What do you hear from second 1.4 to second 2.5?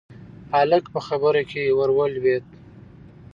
کې ور ولوېد: